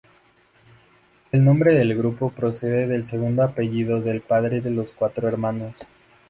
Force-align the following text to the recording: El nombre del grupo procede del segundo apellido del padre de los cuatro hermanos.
El 1.31 1.45
nombre 1.45 1.75
del 1.75 1.95
grupo 1.95 2.31
procede 2.31 2.87
del 2.87 3.05
segundo 3.05 3.43
apellido 3.43 4.01
del 4.01 4.21
padre 4.21 4.59
de 4.59 4.71
los 4.71 4.93
cuatro 4.95 5.27
hermanos. 5.27 5.85